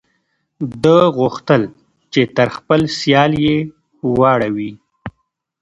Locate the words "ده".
0.83-0.97